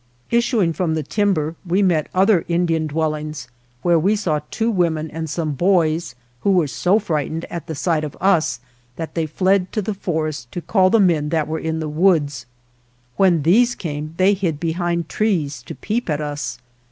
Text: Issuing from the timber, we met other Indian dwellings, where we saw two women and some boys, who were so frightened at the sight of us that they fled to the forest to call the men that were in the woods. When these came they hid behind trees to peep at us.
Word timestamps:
Issuing 0.31 0.73
from 0.73 0.95
the 0.95 1.03
timber, 1.03 1.55
we 1.63 1.83
met 1.83 2.09
other 2.11 2.43
Indian 2.47 2.87
dwellings, 2.87 3.47
where 3.83 3.99
we 3.99 4.15
saw 4.15 4.39
two 4.49 4.71
women 4.71 5.11
and 5.11 5.29
some 5.29 5.51
boys, 5.51 6.15
who 6.39 6.49
were 6.53 6.65
so 6.65 6.97
frightened 6.97 7.45
at 7.51 7.67
the 7.67 7.75
sight 7.75 8.03
of 8.03 8.17
us 8.19 8.59
that 8.95 9.13
they 9.13 9.27
fled 9.27 9.71
to 9.71 9.79
the 9.79 9.93
forest 9.93 10.51
to 10.53 10.59
call 10.59 10.89
the 10.89 10.99
men 10.99 11.29
that 11.29 11.47
were 11.47 11.59
in 11.59 11.79
the 11.79 11.87
woods. 11.87 12.47
When 13.17 13.43
these 13.43 13.75
came 13.75 14.15
they 14.17 14.33
hid 14.33 14.59
behind 14.59 15.07
trees 15.07 15.61
to 15.67 15.75
peep 15.75 16.09
at 16.09 16.19
us. 16.19 16.57